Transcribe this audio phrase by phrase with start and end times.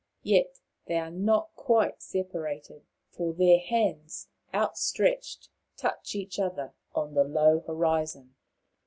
[0.23, 7.23] Yet they are not quite separated, for their hands, outstretched, touch each other on the
[7.23, 8.33] low horizon.